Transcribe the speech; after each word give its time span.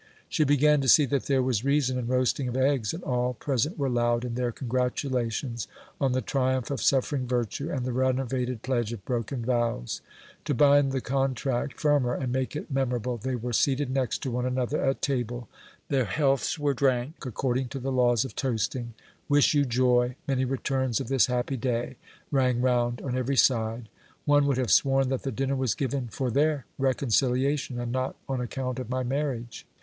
She 0.29 0.43
began 0.43 0.81
to 0.81 0.87
see 0.87 1.05
that 1.05 1.25
there 1.27 1.43
was 1.43 1.63
reason 1.63 1.95
in 1.99 2.07
roasting 2.07 2.47
of 2.47 2.57
eggs, 2.57 2.91
and 2.91 3.03
all 3.03 3.35
present 3.35 3.77
were 3.77 3.87
loud 3.87 4.25
in 4.25 4.33
their 4.33 4.51
congratulations, 4.51 5.67
on 5.99 6.11
the 6.13 6.23
triumph 6.23 6.71
of 6.71 6.81
suffering 6.81 7.27
virtue, 7.27 7.69
and 7.69 7.85
the 7.85 7.91
renovated 7.93 8.63
pledge 8.63 8.91
of 8.93 9.05
broken 9.05 9.45
vows. 9.45 10.01
To 10.45 10.55
bind 10.55 10.91
the 10.91 11.01
contract 11.01 11.79
firmer, 11.79 12.15
and 12.15 12.31
make 12.33 12.55
it 12.55 12.71
memorable, 12.71 13.17
they 13.17 13.35
were 13.35 13.53
seated 13.53 13.91
next 13.91 14.23
to 14.23 14.31
one 14.31 14.47
another 14.47 14.83
at 14.83 15.03
table; 15.03 15.47
their 15.89 16.05
healths 16.05 16.57
were 16.57 16.73
drank 16.73 17.23
according 17.23 17.67
to 17.67 17.77
the 17.79 17.91
laws 17.91 18.25
of 18.25 18.35
toasting; 18.35 18.95
wish 19.29 19.53
you 19.53 19.65
joy! 19.65 20.15
many 20.27 20.45
returns 20.45 20.99
of 20.99 21.09
this 21.09 21.27
happy 21.27 21.57
day! 21.57 21.95
rang 22.31 22.59
round 22.59 23.03
on 23.03 23.15
every 23.15 23.37
side: 23.37 23.87
one 24.25 24.47
would 24.47 24.57
have 24.57 24.71
sworn 24.71 25.09
that 25.09 25.21
the 25.21 25.31
dinner 25.31 25.55
was 25.55 25.75
given 25.75 26.07
for 26.07 26.31
their 26.31 26.65
reconciliation, 26.79 27.79
and 27.79 27.91
not 27.91 28.15
on 28.27 28.41
account 28.41 28.79
of 28.79 28.89
my 28.89 29.03
marriage. 29.03 29.67